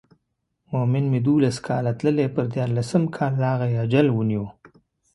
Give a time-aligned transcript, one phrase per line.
[0.71, 4.45] مومن مې دولس کاله تللی پر دیارلسم کال راغی اجل ونیو.